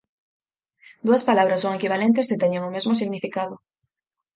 [1.07, 3.55] Dúas palabras son equivalentes se teñen o mesmo significado.